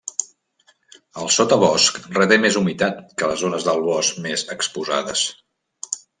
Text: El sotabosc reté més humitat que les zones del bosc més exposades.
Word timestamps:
El 1.23 1.29
sotabosc 1.35 1.99
reté 2.15 2.39
més 2.45 2.57
humitat 2.63 3.05
que 3.21 3.31
les 3.33 3.43
zones 3.45 3.69
del 3.69 3.83
bosc 3.91 4.19
més 4.27 4.47
exposades. 4.57 5.29